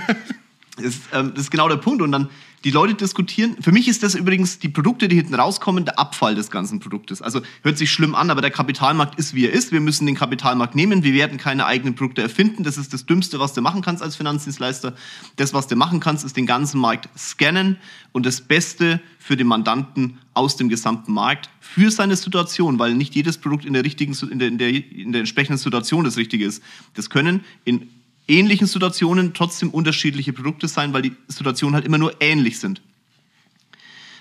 [0.78, 2.02] Das, ähm, das ist genau der Punkt.
[2.02, 2.30] Und dann
[2.64, 3.56] die Leute diskutieren.
[3.62, 7.22] Für mich ist das übrigens die Produkte, die hinten rauskommen, der Abfall des ganzen Produktes.
[7.22, 9.72] Also hört sich schlimm an, aber der Kapitalmarkt ist, wie er ist.
[9.72, 11.04] Wir müssen den Kapitalmarkt nehmen.
[11.04, 12.64] Wir werden keine eigenen Produkte erfinden.
[12.64, 14.96] Das ist das Dümmste, was du machen kannst als Finanzdienstleister.
[15.36, 17.78] Das, was du machen kannst, ist den ganzen Markt scannen
[18.12, 23.14] und das Beste für den Mandanten aus dem gesamten Markt für seine Situation, weil nicht
[23.14, 26.46] jedes Produkt in der richtigen, in der, in der, in der entsprechenden Situation das Richtige
[26.46, 26.64] ist.
[26.96, 27.90] Das können in
[28.28, 32.82] ähnlichen Situationen trotzdem unterschiedliche Produkte sein, weil die Situationen halt immer nur ähnlich sind.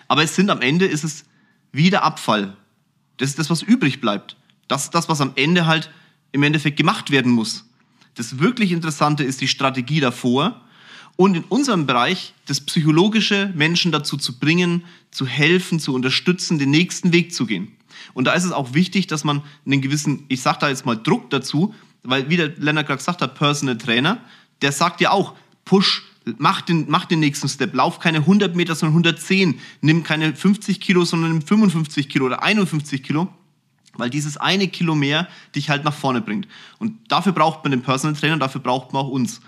[0.09, 1.25] Aber es sind am Ende ist es
[1.73, 2.57] wieder Abfall.
[3.17, 4.37] Das ist das, was übrig bleibt.
[4.69, 5.91] Das ist das, was am Ende halt
[6.33, 7.65] im Endeffekt gemacht werden muss.
[8.15, 10.63] Das wirklich Interessante ist die Strategie davor
[11.17, 16.71] und in unserem Bereich das psychologische Menschen dazu zu bringen, zu helfen, zu unterstützen, den
[16.71, 17.73] nächsten Weg zu gehen.
[18.15, 20.97] Und da ist es auch wichtig, dass man einen gewissen, ich sage da jetzt mal
[20.97, 21.75] Druck dazu,
[22.07, 24.19] weil wie der Lennart gerade gesagt hat, Personal Trainer,
[24.63, 26.03] der sagt ja auch, push,
[26.39, 30.81] mach den, mach den nächsten Step, lauf keine 100 Meter, sondern 110, nimm keine 50
[30.81, 33.29] Kilo, sondern nimm 55 Kilo oder 51 Kilo,
[33.95, 36.49] weil dieses eine Kilo mehr dich halt nach vorne bringt.
[36.79, 39.41] Und dafür braucht man den Personal Trainer, dafür braucht man auch uns.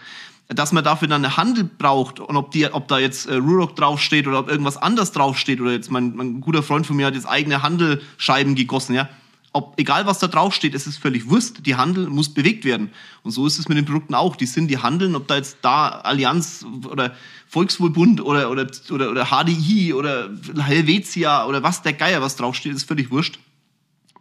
[0.49, 3.77] Dass man dafür dann eine Handel braucht und ob, die, ob da jetzt äh, Rurock
[3.77, 7.15] draufsteht oder ob irgendwas anders draufsteht oder jetzt mein, mein guter Freund von mir hat
[7.15, 9.11] jetzt eigene Handelscheiben gegossen, ja,
[9.59, 11.67] ob, egal was da draufsteht, es ist völlig Wurst.
[11.67, 12.91] Die Handel muss bewegt werden.
[13.23, 14.37] Und so ist es mit den Produkten auch.
[14.37, 17.15] Die sind, die handeln, ob da jetzt da Allianz oder
[17.49, 22.85] Volkswohlbund oder, oder, oder, oder HDI oder Helvetia oder was der Geier was draufsteht, ist
[22.85, 23.39] völlig wurscht.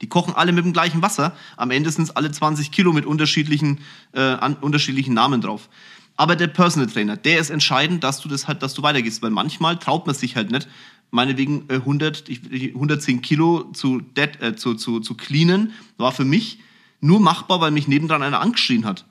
[0.02, 1.36] Die kochen alle mit dem gleichen Wasser.
[1.56, 3.80] Am Ende sind es alle 20 Kilo mit unterschiedlichen,
[4.13, 5.69] äh, an, unterschiedlichen Namen drauf.
[6.17, 9.30] Aber der Personal Trainer, der ist entscheidend, dass du das halt, dass du weitergehst, weil
[9.30, 10.67] manchmal traut man sich halt nicht,
[11.12, 16.60] meinetwegen 100, äh, 110 Kilo zu, dead, äh, zu, zu, zu cleanen, war für mich
[17.00, 19.06] nur machbar, weil mich nebendran einer angeschrien hat.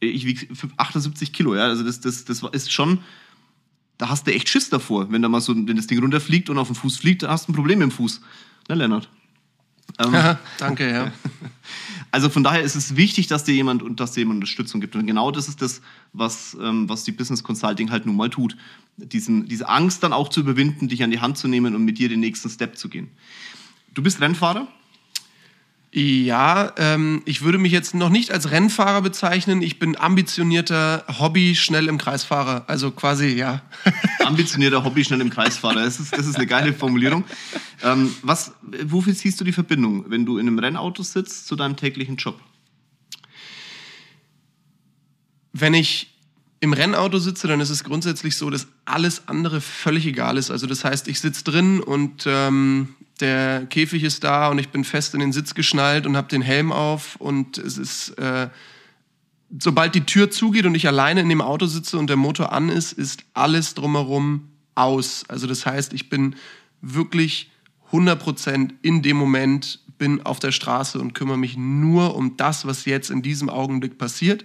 [0.00, 3.00] Ich wiege 78 Kilo, ja, also das, das, das ist schon,
[3.98, 6.56] da hast du echt Schiss davor, wenn da mal so, wenn das Ding runterfliegt und
[6.56, 8.22] auf den Fuß fliegt, dann hast du ein Problem im Fuß.
[8.68, 9.10] Ne, Lennart?
[9.98, 11.12] Ähm, Danke, ja.
[12.12, 14.96] Also von daher ist es wichtig, dass dir jemand und dass dir jemand Unterstützung gibt.
[14.96, 15.80] Und genau das ist das,
[16.12, 18.56] was, ähm, was die Business Consulting halt nun mal tut.
[18.96, 21.98] Diesen, diese Angst dann auch zu überwinden, dich an die Hand zu nehmen und mit
[21.98, 23.08] dir den nächsten Step zu gehen.
[23.94, 24.66] Du bist Rennfahrer?
[25.92, 29.60] Ja, ähm, ich würde mich jetzt noch nicht als Rennfahrer bezeichnen.
[29.60, 32.64] Ich bin ambitionierter Hobby schnell im Kreisfahrer.
[32.68, 33.62] Also quasi, ja.
[34.24, 35.82] ambitionierter Hobby schnell im Kreisfahrer.
[35.82, 37.24] Das ist, das ist eine geile Formulierung.
[37.82, 38.52] Ähm, was,
[38.84, 42.40] wofür siehst du die Verbindung, wenn du in einem Rennauto sitzt, zu deinem täglichen Job?
[45.52, 46.14] Wenn ich
[46.60, 50.52] im Rennauto sitze, dann ist es grundsätzlich so, dass alles andere völlig egal ist.
[50.52, 54.84] Also das heißt, ich sitze drin und ähm, der Käfig ist da und ich bin
[54.84, 58.48] fest in den Sitz geschnallt und habe den Helm auf und es ist, äh,
[59.58, 62.68] sobald die Tür zugeht und ich alleine in dem Auto sitze und der Motor an
[62.68, 65.24] ist, ist alles drumherum aus.
[65.28, 66.36] Also das heißt, ich bin
[66.80, 67.50] wirklich
[67.92, 72.84] 100% in dem Moment, bin auf der Straße und kümmere mich nur um das, was
[72.84, 74.44] jetzt in diesem Augenblick passiert.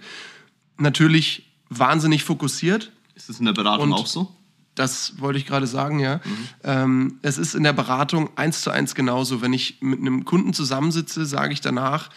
[0.76, 2.92] Natürlich wahnsinnig fokussiert.
[3.14, 4.34] Ist das in der Beratung auch so?
[4.76, 6.16] Das wollte ich gerade sagen, ja.
[6.16, 6.48] Mhm.
[6.62, 9.42] Ähm, es ist in der Beratung eins zu eins genauso.
[9.42, 12.10] Wenn ich mit einem Kunden zusammensitze, sage ich danach,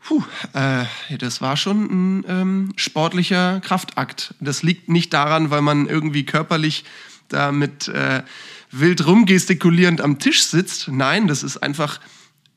[0.00, 0.84] puh, äh,
[1.18, 4.34] das war schon ein ähm, sportlicher Kraftakt.
[4.40, 6.84] Das liegt nicht daran, weil man irgendwie körperlich
[7.28, 8.22] da mit äh,
[8.70, 10.88] wild rumgestikulierend am Tisch sitzt.
[10.88, 12.00] Nein, das ist einfach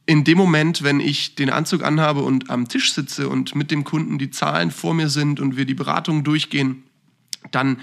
[0.05, 3.83] in dem Moment, wenn ich den Anzug anhabe und am Tisch sitze und mit dem
[3.83, 6.83] Kunden die Zahlen vor mir sind und wir die Beratung durchgehen,
[7.51, 7.77] dann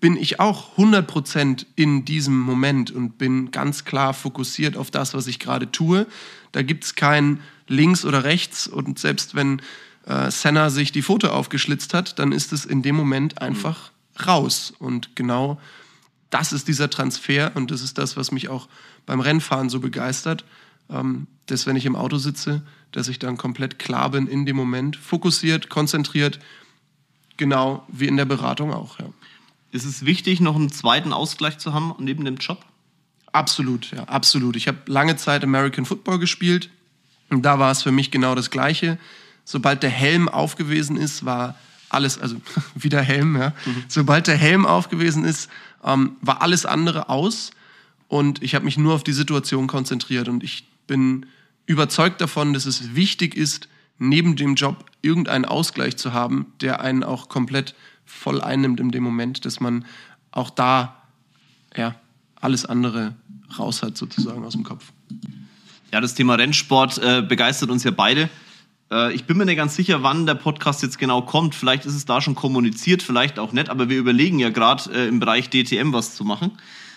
[0.00, 5.26] bin ich auch 100% in diesem Moment und bin ganz klar fokussiert auf das, was
[5.26, 6.06] ich gerade tue.
[6.52, 9.60] Da gibt es kein links oder rechts und selbst wenn
[10.06, 13.90] äh, Senna sich die Foto aufgeschlitzt hat, dann ist es in dem Moment einfach
[14.26, 14.72] raus.
[14.78, 15.60] Und genau
[16.30, 18.68] das ist dieser Transfer und das ist das, was mich auch
[19.06, 20.44] beim Rennfahren so begeistert,
[20.90, 24.56] ähm, dass wenn ich im Auto sitze, dass ich dann komplett klar bin in dem
[24.56, 26.38] Moment, fokussiert, konzentriert,
[27.36, 28.98] genau wie in der Beratung auch.
[28.98, 29.06] Ja.
[29.70, 32.64] Ist es wichtig, noch einen zweiten Ausgleich zu haben neben dem Job?
[33.32, 34.56] Absolut, ja, absolut.
[34.56, 36.70] Ich habe lange Zeit American Football gespielt
[37.28, 38.98] und da war es für mich genau das Gleiche.
[39.44, 41.56] Sobald der Helm aufgewesen ist, war
[41.90, 42.36] alles, also
[42.74, 43.50] wieder Helm, ja.
[43.64, 43.84] Mhm.
[43.88, 45.50] Sobald der Helm aufgewesen ist,
[45.84, 47.50] ähm, war alles andere aus
[48.08, 51.26] und ich habe mich nur auf die Situation konzentriert und ich bin
[51.66, 57.04] überzeugt davon, dass es wichtig ist, neben dem Job irgendeinen Ausgleich zu haben, der einen
[57.04, 57.74] auch komplett
[58.08, 59.84] voll einnimmt in dem Moment, dass man
[60.32, 61.02] auch da
[61.76, 61.94] ja,
[62.40, 63.14] alles andere
[63.58, 64.92] raus hat sozusagen aus dem Kopf.
[65.92, 68.28] Ja, das Thema Rennsport äh, begeistert uns ja beide.
[68.90, 71.54] Äh, ich bin mir nicht ganz sicher, wann der Podcast jetzt genau kommt.
[71.54, 75.08] Vielleicht ist es da schon kommuniziert, vielleicht auch nicht, aber wir überlegen ja gerade äh,
[75.08, 76.52] im Bereich DTM was zu machen.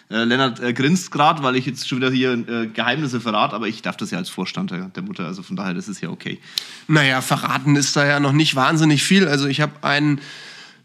[0.10, 3.68] Äh, Lennart äh, grinst gerade, weil ich jetzt schon wieder hier äh, Geheimnisse verrate, aber
[3.70, 6.10] ich darf das ja als Vorstand der, der, Mutter, also von daher, das ist ja
[6.10, 6.40] okay.
[6.88, 9.28] Naja, verraten ist da ja noch nicht wahnsinnig viel.
[9.30, 10.20] Also ich habe einen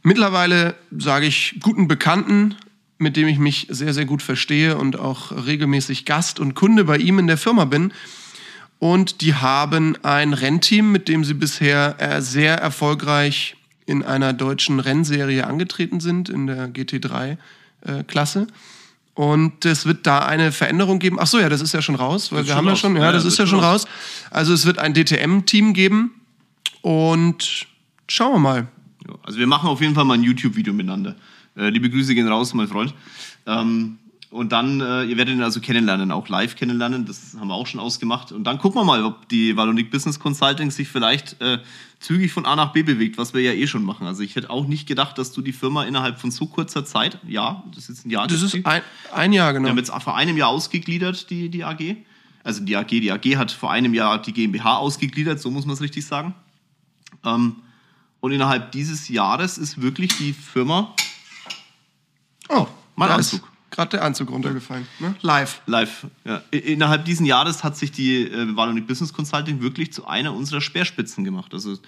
[0.07, 2.55] mittlerweile, sage ich, guten Bekannten,
[2.97, 6.97] mit dem ich mich sehr, sehr gut verstehe und auch regelmäßig Gast und Kunde bei
[6.97, 7.92] ihm in der Firma bin.
[8.79, 14.79] Und die haben ein Rennteam, mit dem sie bisher äh, sehr erfolgreich in einer deutschen
[14.79, 18.42] Rennserie angetreten sind, in der GT3-Klasse.
[18.42, 21.16] Äh, und es wird da eine Veränderung geben.
[21.19, 23.25] Ach so, ja, das ist ja schon raus, weil wir haben ja schon, ja, das
[23.25, 23.87] ja, ist ja schon raus.
[24.31, 26.12] Also es wird ein DTM-Team geben
[26.83, 27.66] und
[28.07, 28.69] schauen wir mal.
[29.23, 31.16] Also wir machen auf jeden Fall mal ein YouTube-Video miteinander.
[31.57, 32.95] Äh, liebe Grüße gehen raus, mein Freund.
[33.47, 33.99] Ähm,
[34.31, 37.07] und dann, äh, ihr werdet ihn also kennenlernen, auch live kennenlernen.
[37.07, 38.33] Das haben wir auch schon ausgemacht.
[38.33, 41.59] Und dann gucken wir mal, ob die Valonic Business Consulting sich vielleicht äh,
[42.01, 44.07] zügig von A nach B bewegt, was wir ja eh schon machen.
[44.07, 47.19] Also ich hätte auch nicht gedacht, dass du die Firma innerhalb von so kurzer Zeit,
[47.27, 48.27] ja, das ist ein Jahr.
[48.27, 48.83] Das ist ein,
[49.14, 49.66] ein Jahr, genau.
[49.66, 51.97] Wir haben jetzt vor einem Jahr ausgegliedert, die, die AG.
[52.42, 55.75] Also die AG, die AG hat vor einem Jahr die GmbH ausgegliedert, so muss man
[55.75, 56.35] es richtig sagen.
[57.25, 57.57] Ähm,
[58.21, 60.95] und innerhalb dieses Jahres ist wirklich die Firma.
[62.49, 64.87] Oh, mein Anzug gerade der Anzug runtergefallen.
[64.99, 65.15] Ne?
[65.23, 65.61] Live.
[65.67, 66.43] Live, ja.
[66.51, 71.53] Innerhalb dieses Jahres hat sich die äh, Business Consulting wirklich zu einer unserer Speerspitzen gemacht.
[71.53, 71.79] Also,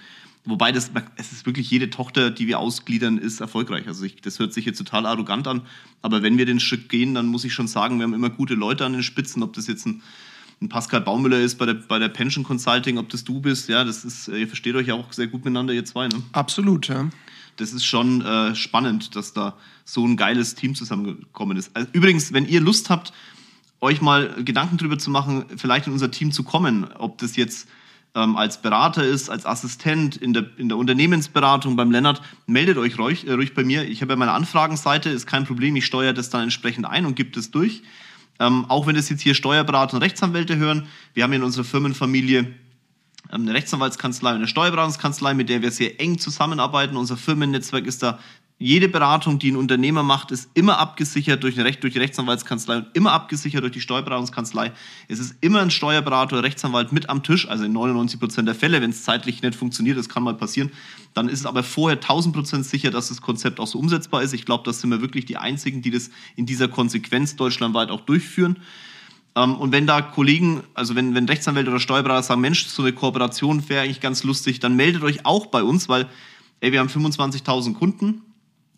[0.45, 3.87] wobei das, es ist wirklich jede Tochter, die wir ausgliedern, ist erfolgreich.
[3.87, 5.63] Also ich, das hört sich jetzt total arrogant an,
[6.01, 8.53] aber wenn wir den Schritt gehen, dann muss ich schon sagen, wir haben immer gute
[8.53, 10.01] Leute an den Spitzen, ob das jetzt ein
[10.61, 13.83] ein Pascal Baumüller ist bei der, bei der Pension Consulting, ob das du bist, ja,
[13.83, 16.21] das ist, ihr versteht euch ja auch sehr gut miteinander, ihr zwei, ne?
[16.33, 17.07] Absolut, ja
[17.59, 21.75] das ist schon äh, spannend, dass da so ein geiles Team zusammengekommen ist.
[21.75, 23.13] Also, übrigens, wenn ihr Lust habt,
[23.81, 27.67] euch mal Gedanken darüber zu machen, vielleicht in unser Team zu kommen, ob das jetzt
[28.15, 32.97] ähm, als Berater ist, als Assistent in der, in der Unternehmensberatung beim Lennart, meldet euch
[32.97, 33.87] ruhig, äh, ruhig bei mir.
[33.87, 37.15] Ich habe ja meine Anfragenseite, ist kein Problem, ich steuere das dann entsprechend ein und
[37.15, 37.83] gebe das durch.
[38.39, 42.39] Ähm, auch wenn das jetzt hier Steuerberater und Rechtsanwälte hören, wir haben in unserer Firmenfamilie
[42.39, 42.55] ähm,
[43.31, 46.97] eine Rechtsanwaltskanzlei und eine Steuerberatungskanzlei, mit der wir sehr eng zusammenarbeiten.
[46.97, 48.19] Unser Firmennetzwerk ist da
[48.61, 52.87] jede Beratung, die ein Unternehmer macht, ist immer abgesichert durch, eine durch die Rechtsanwaltskanzlei und
[52.93, 54.73] immer abgesichert durch die Steuerberatungskanzlei.
[55.07, 58.55] Es ist immer ein Steuerberater oder Rechtsanwalt mit am Tisch, also in 99 Prozent der
[58.55, 60.71] Fälle, wenn es zeitlich nicht funktioniert, das kann mal passieren,
[61.13, 64.33] dann ist es aber vorher 1000 Prozent sicher, dass das Konzept auch so umsetzbar ist.
[64.33, 68.01] Ich glaube, das sind wir wirklich die Einzigen, die das in dieser Konsequenz deutschlandweit auch
[68.01, 68.57] durchführen.
[69.37, 72.91] Ähm, und wenn da Kollegen, also wenn, wenn Rechtsanwälte oder Steuerberater sagen, Mensch, so eine
[72.91, 76.09] Kooperation wäre eigentlich ganz lustig, dann meldet euch auch bei uns, weil
[76.59, 78.21] ey, wir haben 25.000 Kunden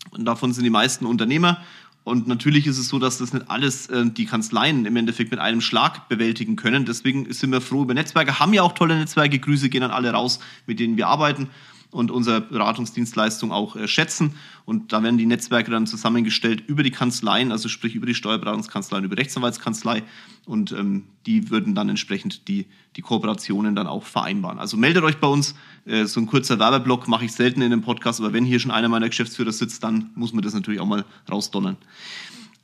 [0.09, 1.61] und davon sind die meisten Unternehmer.
[2.03, 5.39] Und natürlich ist es so, dass das nicht alles äh, die Kanzleien im Endeffekt mit
[5.39, 6.85] einem Schlag bewältigen können.
[6.85, 9.37] Deswegen sind wir froh über Netzwerke, haben ja auch tolle Netzwerke.
[9.37, 11.49] Grüße gehen an alle raus, mit denen wir arbeiten.
[11.91, 14.35] Und unsere Beratungsdienstleistung auch äh, schätzen.
[14.65, 19.03] Und da werden die Netzwerke dann zusammengestellt über die Kanzleien, also sprich über die Steuerberatungskanzleien,
[19.03, 20.03] über die Rechtsanwaltskanzlei.
[20.45, 24.57] Und ähm, die würden dann entsprechend die, die Kooperationen dann auch vereinbaren.
[24.57, 25.53] Also meldet euch bei uns.
[25.85, 28.71] Äh, so ein kurzer Werbeblock mache ich selten in dem Podcast, aber wenn hier schon
[28.71, 31.77] einer meiner Geschäftsführer sitzt, dann muss man das natürlich auch mal rausdonnern.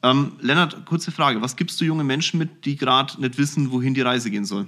[0.03, 1.41] Ähm, Lennart, kurze Frage.
[1.41, 4.67] Was gibst du junge Menschen mit, die gerade nicht wissen, wohin die Reise gehen soll?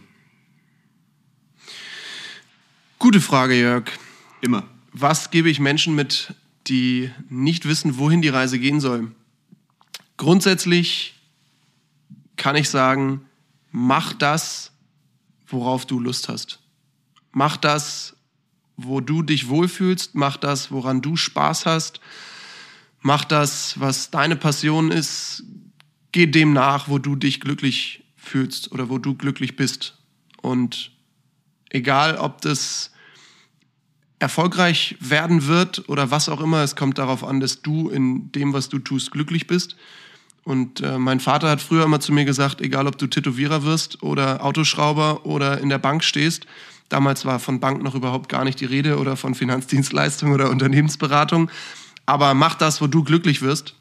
[2.98, 3.86] Gute Frage, Jörg.
[4.42, 4.68] Immer.
[4.92, 6.34] Was gebe ich Menschen mit,
[6.68, 9.12] die nicht wissen, wohin die Reise gehen soll?
[10.18, 11.16] Grundsätzlich
[12.36, 13.22] kann ich sagen,
[13.72, 14.72] mach das,
[15.48, 16.60] worauf du Lust hast.
[17.32, 18.16] Mach das,
[18.78, 22.00] wo du dich wohlfühlst, mach das, woran du Spaß hast,
[23.02, 25.44] mach das, was deine Passion ist,
[26.12, 29.98] geh dem nach, wo du dich glücklich fühlst oder wo du glücklich bist.
[30.42, 30.92] Und
[31.70, 32.92] egal, ob das
[34.20, 38.54] erfolgreich werden wird oder was auch immer, es kommt darauf an, dass du in dem,
[38.54, 39.78] was du tust, glücklich bist.
[40.44, 44.04] Und äh, mein Vater hat früher immer zu mir gesagt, egal ob du Tätowierer wirst
[44.04, 46.48] oder Autoschrauber oder in der Bank stehst,
[46.90, 51.50] damals war von Bank noch überhaupt gar nicht die Rede oder von Finanzdienstleistung oder Unternehmensberatung,
[52.06, 53.76] aber mach das, wo du glücklich wirst.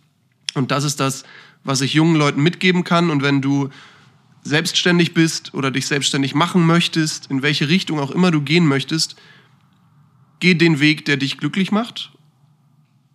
[0.55, 1.25] Und das ist das,
[1.65, 3.11] was ich jungen Leuten mitgeben kann.
[3.11, 3.71] Und wenn du
[4.43, 9.17] selbstständig bist oder dich selbstständig machen möchtest, in welche Richtung auch immer du gehen möchtest,
[10.41, 12.13] geh den Weg, der dich glücklich macht.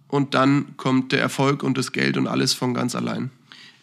[0.07, 3.31] Und dann kommt der Erfolg und das Geld und alles von ganz allein.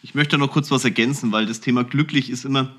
[0.01, 2.73] Ich möchte noch kurz was ergänzen, weil das Thema glücklich ist immer,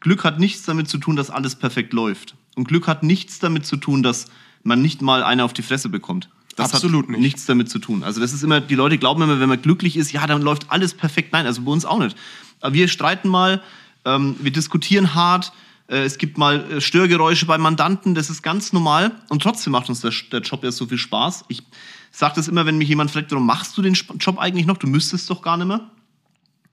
[0.00, 2.34] Glück hat nichts damit zu tun, dass alles perfekt läuft.
[2.54, 4.26] Und Glück hat nichts damit zu tun, dass
[4.62, 6.28] man nicht mal eine auf die Fresse bekommt.
[6.56, 7.20] Das Absolut hat nicht.
[7.20, 8.02] nichts damit zu tun.
[8.02, 10.70] Also das ist immer, die Leute glauben immer, wenn man glücklich ist, ja, dann läuft
[10.70, 11.32] alles perfekt.
[11.32, 12.16] Nein, also bei uns auch nicht.
[12.60, 13.62] Aber wir streiten mal,
[14.04, 15.52] ähm, wir diskutieren hart,
[15.98, 20.00] es gibt mal äh, Störgeräusche bei Mandanten, das ist ganz normal und trotzdem macht uns
[20.00, 21.44] der, der Job ja so viel Spaß.
[21.48, 21.62] Ich
[22.10, 24.78] sage das immer, wenn mich jemand fragt, warum machst du den Job eigentlich noch?
[24.78, 25.90] Du müsstest doch gar nicht mehr.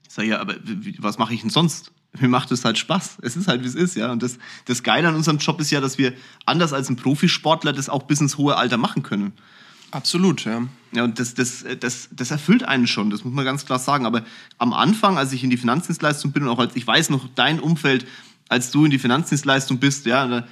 [0.06, 0.54] Ich sage, ja, aber
[0.98, 1.92] was mache ich denn sonst?
[2.18, 3.18] Mir macht es halt Spaß.
[3.22, 4.10] Es ist halt, wie es ist, ja.
[4.10, 6.12] Und das, das Geile an unserem Job ist ja, dass wir
[6.44, 9.32] anders als ein Profisportler das auch bis ins hohe Alter machen können.
[9.92, 10.62] Absolut, ja.
[10.92, 14.06] Ja, und das, das, das, das erfüllt einen schon, das muss man ganz klar sagen.
[14.06, 14.24] Aber
[14.58, 17.60] am Anfang, als ich in die Finanzdienstleistung bin und auch als ich weiß noch, dein
[17.60, 18.06] Umfeld,
[18.50, 20.44] als du in die Finanzdienstleistung bist, ja,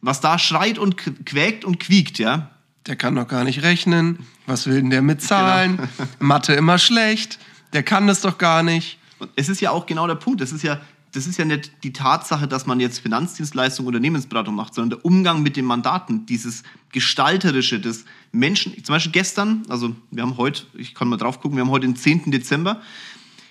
[0.00, 2.50] was da schreit und quäkt und quiekt, ja.
[2.86, 4.20] Der kann doch gar nicht rechnen.
[4.46, 5.76] Was will denn der mit Zahlen?
[5.76, 5.88] Genau.
[6.18, 7.38] Mathe immer schlecht.
[7.72, 8.98] Der kann das doch gar nicht.
[9.18, 10.40] Und es ist ja auch genau der Punkt.
[10.40, 10.80] Das ist ja,
[11.12, 15.42] das ist ja nicht die Tatsache, dass man jetzt Finanzdienstleistung, Unternehmensberatung macht, sondern der Umgang
[15.42, 18.72] mit den Mandaten, dieses Gestalterische des Menschen.
[18.82, 21.86] Zum Beispiel gestern, also wir haben heute, ich kann mal drauf gucken, wir haben heute
[21.86, 22.30] den 10.
[22.30, 22.80] Dezember.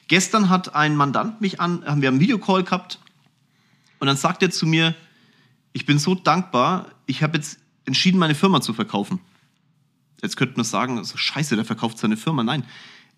[0.08, 3.00] Gestern hat ein Mandant mich an, haben wir einen Videocall gehabt
[4.00, 4.96] und dann sagt er zu mir,
[5.74, 9.20] ich bin so dankbar, ich habe jetzt entschieden, meine Firma zu verkaufen.
[10.22, 12.44] Jetzt könnte man sagen, also scheiße, der verkauft seine Firma.
[12.44, 12.64] Nein,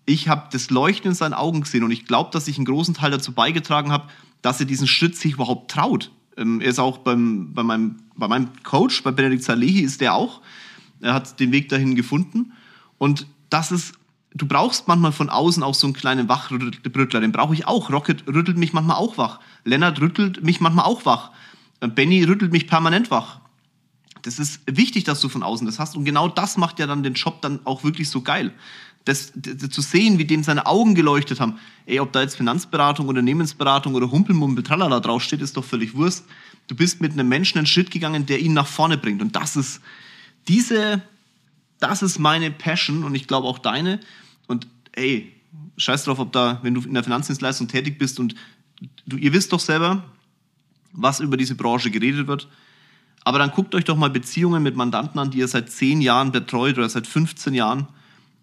[0.06, 2.94] ich habe das Leuchten in seinen Augen gesehen und ich glaube, dass ich einen großen
[2.94, 4.08] Teil dazu beigetragen habe,
[4.42, 6.10] dass er diesen Schritt sich überhaupt traut.
[6.36, 10.14] Ähm, er ist auch beim, bei, meinem, bei meinem Coach, bei Benedikt Salehi ist der
[10.14, 10.40] auch.
[11.00, 12.52] Er hat den Weg dahin gefunden.
[12.96, 13.94] Und das ist,
[14.40, 17.20] du brauchst manchmal von außen auch so einen kleinen Wachrüttler.
[17.20, 17.90] Den brauche ich auch.
[17.90, 19.40] Rocket rüttelt mich manchmal auch wach.
[19.64, 21.30] Lennart rüttelt mich manchmal auch wach.
[21.80, 23.40] Äh, Benny rüttelt mich permanent wach.
[24.22, 25.96] Das ist wichtig, dass du von außen das hast.
[25.96, 28.52] Und genau das macht ja dann den Job dann auch wirklich so geil
[29.08, 31.58] das, das, zu sehen, wie dem seine Augen geleuchtet haben.
[31.86, 36.26] Ey, ob da jetzt Finanzberatung, Unternehmensberatung oder Humpelmumpel, tralala draufsteht, ist doch völlig Wurst.
[36.66, 39.22] Du bist mit einem Menschen einen Schritt gegangen, der ihn nach vorne bringt.
[39.22, 39.80] Und das ist
[40.46, 41.02] diese,
[41.80, 44.00] das ist meine Passion und ich glaube auch deine.
[44.48, 45.32] Und ey,
[45.76, 48.34] scheiß drauf, ob da, wenn du in der Finanzdienstleistung tätig bist und
[49.06, 50.02] du, ihr wisst doch selber,
[50.92, 52.48] was über diese Branche geredet wird.
[53.24, 56.32] Aber dann guckt euch doch mal Beziehungen mit Mandanten an, die ihr seit zehn Jahren
[56.32, 57.86] betreut oder seit 15 Jahren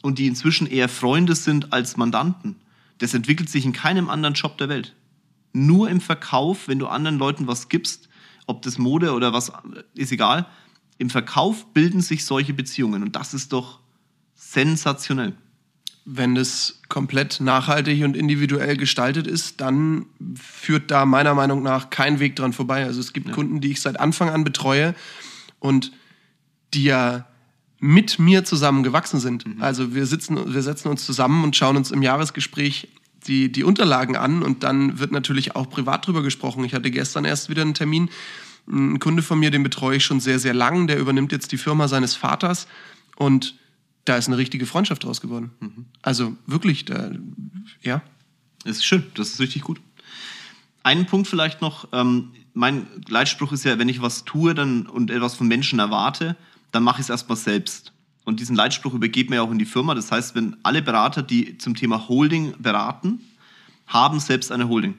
[0.01, 2.55] und die inzwischen eher Freunde sind als Mandanten.
[2.99, 4.95] Das entwickelt sich in keinem anderen Job der Welt.
[5.53, 8.09] Nur im Verkauf, wenn du anderen Leuten was gibst,
[8.45, 9.51] ob das Mode oder was,
[9.95, 10.45] ist egal.
[10.97, 13.79] Im Verkauf bilden sich solche Beziehungen und das ist doch
[14.35, 15.33] sensationell.
[16.05, 20.05] Wenn das komplett nachhaltig und individuell gestaltet ist, dann
[20.39, 22.85] führt da meiner Meinung nach kein Weg dran vorbei.
[22.85, 23.33] Also es gibt ja.
[23.33, 24.93] Kunden, die ich seit Anfang an betreue
[25.59, 25.91] und
[26.73, 27.25] die ja
[27.79, 29.45] mit mir zusammen gewachsen sind.
[29.45, 29.61] Mhm.
[29.61, 32.89] Also wir sitzen, wir setzen uns zusammen und schauen uns im Jahresgespräch
[33.27, 36.63] die, die Unterlagen an und dann wird natürlich auch privat drüber gesprochen.
[36.63, 38.09] Ich hatte gestern erst wieder einen Termin.
[38.67, 41.57] Ein Kunde von mir, den betreue ich schon sehr, sehr lang, der übernimmt jetzt die
[41.57, 42.67] Firma seines Vaters
[43.15, 43.55] und
[44.05, 45.51] da ist eine richtige Freundschaft draus geworden.
[45.59, 45.85] Mhm.
[46.01, 47.11] Also wirklich, da,
[47.81, 48.01] ja.
[48.63, 49.81] Das ist schön, das ist richtig gut.
[50.83, 55.11] Einen Punkt vielleicht noch, ähm, mein Leitspruch ist ja, wenn ich was tue dann, und
[55.11, 56.35] etwas von Menschen erwarte,
[56.71, 57.91] dann mache ich es erstmal selbst.
[58.23, 59.93] Und diesen Leitspruch übergeben wir ja auch in die Firma.
[59.93, 63.19] Das heißt, wenn alle Berater, die zum Thema Holding beraten,
[63.87, 64.95] haben selbst eine Holding.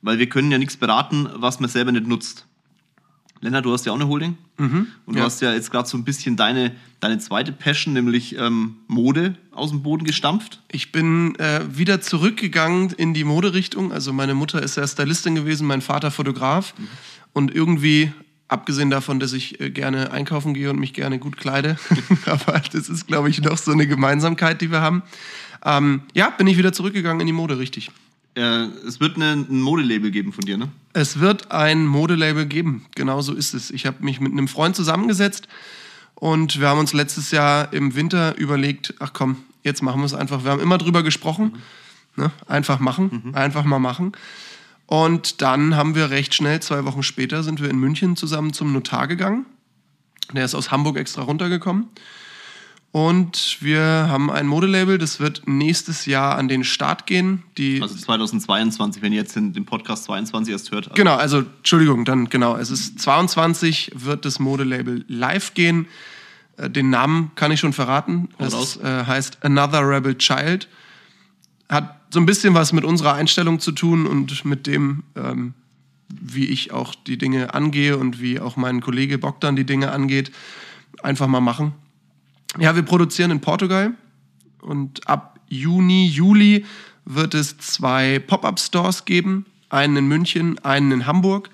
[0.00, 2.45] Weil wir können ja nichts beraten, was man selber nicht nutzt.
[3.40, 4.36] Lennart, du hast ja auch eine Holding.
[4.58, 5.26] Mhm, und du ja.
[5.26, 9.70] hast ja jetzt gerade so ein bisschen deine, deine zweite Passion, nämlich ähm, Mode, aus
[9.70, 10.60] dem Boden gestampft.
[10.72, 13.92] Ich bin äh, wieder zurückgegangen in die Moderichtung.
[13.92, 16.74] Also meine Mutter ist ja Stylistin gewesen, mein Vater Fotograf.
[16.78, 16.88] Mhm.
[17.32, 18.12] Und irgendwie
[18.48, 21.76] Abgesehen davon, dass ich äh, gerne einkaufen gehe und mich gerne gut kleide.
[22.26, 25.02] Aber das ist, glaube ich, noch so eine Gemeinsamkeit, die wir haben.
[25.64, 27.90] Ähm, ja, bin ich wieder zurückgegangen in die Mode, richtig.
[28.36, 30.68] Äh, es wird eine, ein Modelabel geben von dir, ne?
[30.92, 33.70] Es wird ein Modelabel geben, genau so ist es.
[33.70, 35.48] Ich habe mich mit einem Freund zusammengesetzt
[36.14, 40.14] und wir haben uns letztes Jahr im Winter überlegt, ach komm, jetzt machen wir es
[40.14, 40.44] einfach.
[40.44, 41.56] Wir haben immer drüber gesprochen,
[42.16, 42.24] mhm.
[42.24, 42.30] ne?
[42.46, 43.34] einfach machen, mhm.
[43.34, 44.12] einfach mal machen.
[44.84, 48.72] Und dann haben wir recht schnell, zwei Wochen später, sind wir in München zusammen zum
[48.72, 49.46] Notar gegangen.
[50.32, 51.86] Der ist aus Hamburg extra runtergekommen.
[52.92, 57.42] Und wir haben ein Modelabel, das wird nächstes Jahr an den Start gehen.
[57.58, 60.86] Die also 2022, wenn ihr jetzt den, Podcast 22 erst hört.
[60.86, 62.56] Also genau, also Entschuldigung, dann genau.
[62.56, 65.88] Es ist 22 wird das Modelabel live gehen.
[66.56, 68.30] Äh, den Namen kann ich schon verraten.
[68.38, 70.68] Es äh, heißt Another Rebel Child.
[71.68, 75.52] Hat so ein bisschen was mit unserer Einstellung zu tun und mit dem, ähm,
[76.08, 80.30] wie ich auch die Dinge angehe und wie auch mein Kollege Bogdan die Dinge angeht.
[81.02, 81.74] Einfach mal machen.
[82.58, 83.94] Ja, wir produzieren in Portugal
[84.60, 86.64] und ab Juni, Juli
[87.04, 89.46] wird es zwei Pop-up-Stores geben.
[89.68, 91.50] Einen in München, einen in Hamburg.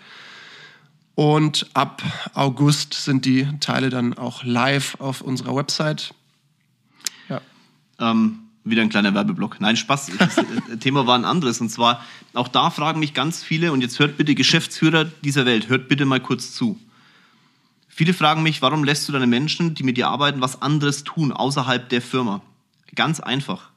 [1.15, 2.03] Und ab
[2.35, 6.15] August sind die Teile dann auch live auf unserer Website.
[7.29, 7.41] Ja.
[7.99, 9.61] Ähm, wieder ein kleiner Werbeblock.
[9.61, 10.13] Nein, Spaß.
[10.19, 11.61] Das äh, Thema war ein anderes.
[11.61, 15.69] Und zwar, auch da fragen mich ganz viele, und jetzt hört bitte Geschäftsführer dieser Welt,
[15.69, 16.79] hört bitte mal kurz zu.
[17.95, 21.31] Viele fragen mich, warum lässt du deine Menschen, die mit dir arbeiten, was anderes tun
[21.31, 22.41] außerhalb der Firma?
[22.95, 23.71] Ganz einfach.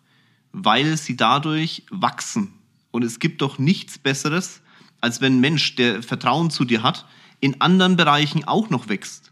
[0.53, 2.53] Weil sie dadurch wachsen.
[2.91, 4.61] Und es gibt doch nichts Besseres,
[5.01, 7.05] als wenn ein Mensch, der Vertrauen zu dir hat,
[7.41, 9.31] in anderen Bereichen auch noch wächst.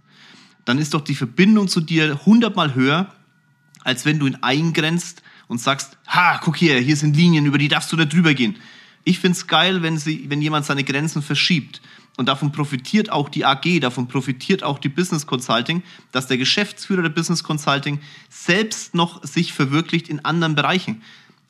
[0.65, 3.09] Dann ist doch die Verbindung zu dir hundertmal höher,
[3.85, 7.69] als wenn du ihn eingrenzt und sagst, ha, guck hier, hier sind Linien, über die
[7.69, 8.57] darfst du da drüber gehen.
[9.05, 11.81] Ich finde es geil, wenn, sie, wenn jemand seine Grenzen verschiebt.
[12.15, 17.01] Und davon profitiert auch die AG, davon profitiert auch die Business Consulting, dass der Geschäftsführer
[17.01, 17.99] der Business Consulting
[18.29, 21.01] selbst noch sich verwirklicht in anderen Bereichen.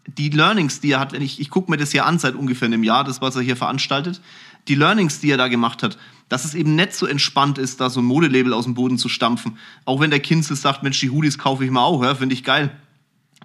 [0.05, 2.83] Die Learnings, die er hat, ich, ich gucke mir das ja an seit ungefähr einem
[2.83, 4.21] Jahr, das, was er hier veranstaltet,
[4.69, 5.97] die Learnings, die er da gemacht hat,
[6.29, 9.09] dass es eben nicht so entspannt ist, da so ein Modelabel aus dem Boden zu
[9.09, 9.57] stampfen.
[9.85, 12.43] Auch wenn der Kinzel sagt, Mensch, die Hoodies kaufe ich mal auch, ja, finde ich
[12.43, 12.71] geil.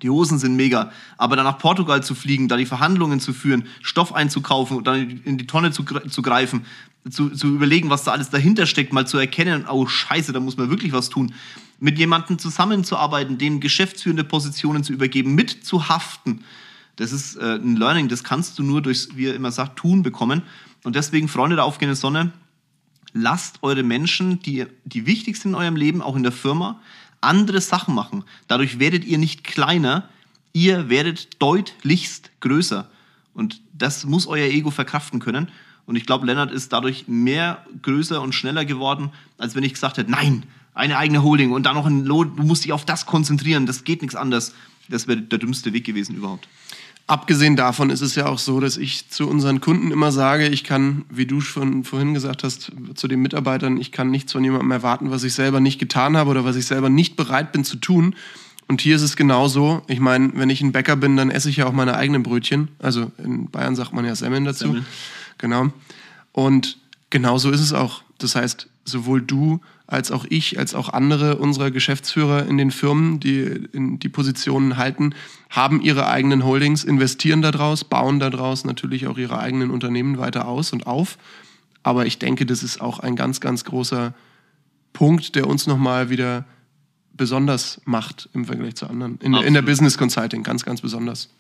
[0.03, 0.93] Die Hosen sind mega.
[1.17, 5.21] Aber dann nach Portugal zu fliegen, da die Verhandlungen zu führen, Stoff einzukaufen und dann
[5.25, 6.65] in die Tonne zu, zu greifen,
[7.11, 10.57] zu, zu überlegen, was da alles dahinter steckt, mal zu erkennen, oh Scheiße, da muss
[10.57, 11.35] man wirklich was tun.
[11.81, 16.45] Mit jemandem zusammenzuarbeiten, dem geschäftsführende Positionen zu übergeben, mit zu haften.
[16.97, 20.03] Das ist äh, ein Learning, das kannst du nur durch, wie er immer sagt, tun
[20.03, 20.43] bekommen.
[20.83, 22.33] Und deswegen, Freunde der aufgehenden Sonne,
[23.13, 26.81] lasst eure Menschen, die, die wichtig sind in eurem Leben, auch in der Firma,
[27.21, 28.25] andere Sachen machen.
[28.49, 30.09] Dadurch werdet ihr nicht kleiner,
[30.53, 32.91] ihr werdet deutlichst größer.
[33.35, 35.49] Und das muss euer Ego verkraften können.
[35.89, 39.97] Und ich glaube, Lennart ist dadurch mehr größer und schneller geworden, als wenn ich gesagt
[39.97, 40.43] hätte, nein,
[40.75, 43.85] eine eigene Holding und dann noch ein Lohn, du musst dich auf das konzentrieren, das
[43.85, 44.55] geht nichts anderes.
[44.91, 46.47] Das wäre der dümmste Weg gewesen überhaupt.
[47.07, 50.63] Abgesehen davon ist es ja auch so, dass ich zu unseren Kunden immer sage, ich
[50.63, 54.71] kann, wie du schon vorhin gesagt hast, zu den Mitarbeitern, ich kann nichts von jemandem
[54.71, 57.77] erwarten, was ich selber nicht getan habe oder was ich selber nicht bereit bin zu
[57.77, 58.15] tun.
[58.67, 59.81] Und hier ist es genauso.
[59.89, 62.69] Ich meine, wenn ich ein Bäcker bin, dann esse ich ja auch meine eigenen Brötchen.
[62.79, 64.67] Also in Bayern sagt man ja Semmeln dazu.
[64.67, 64.85] Semmel.
[65.39, 65.71] Genau.
[66.33, 66.79] Und
[67.11, 68.03] genauso ist es auch.
[68.19, 73.21] Das heißt, sowohl du als auch ich, als auch andere unserer Geschäftsführer in den Firmen,
[73.21, 73.41] die
[73.73, 75.15] in die Positionen halten,
[75.49, 80.75] haben ihre eigenen Holdings, investieren daraus, bauen daraus natürlich auch ihre eigenen Unternehmen weiter aus
[80.75, 81.17] und auf.
[81.83, 84.13] Aber ich denke, das ist auch ein ganz, ganz großer
[84.93, 86.45] Punkt, der uns nochmal wieder
[87.15, 89.19] besonders macht im Vergleich zu anderen.
[89.23, 91.31] In, in der Business Consulting, ganz, ganz besonders.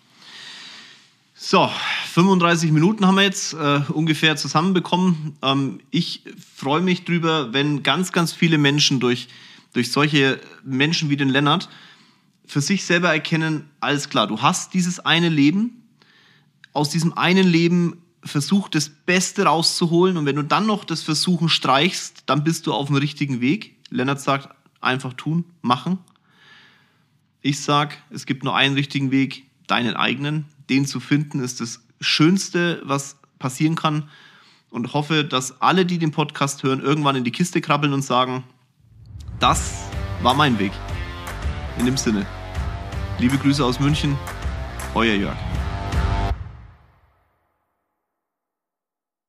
[1.41, 1.70] So,
[2.14, 5.39] 35 Minuten haben wir jetzt äh, ungefähr zusammenbekommen.
[5.41, 6.24] Ähm, ich
[6.57, 9.28] freue mich drüber, wenn ganz, ganz viele Menschen durch,
[9.72, 11.68] durch solche Menschen wie den Lennart
[12.45, 15.84] für sich selber erkennen, alles klar, du hast dieses eine Leben,
[16.72, 21.49] aus diesem einen Leben versuch das Beste rauszuholen und wenn du dann noch das Versuchen
[21.49, 23.76] streichst, dann bist du auf dem richtigen Weg.
[23.91, 24.49] Lennart sagt,
[24.80, 25.99] einfach tun, machen.
[27.43, 31.80] Ich sage, es gibt nur einen richtigen Weg, deinen eigenen den zu finden, ist das
[32.00, 34.08] Schönste, was passieren kann.
[34.70, 38.44] Und hoffe, dass alle, die den Podcast hören, irgendwann in die Kiste krabbeln und sagen,
[39.40, 39.84] das
[40.22, 40.72] war mein Weg.
[41.78, 42.26] In dem Sinne.
[43.18, 44.16] Liebe Grüße aus München,
[44.94, 45.47] euer Jörg.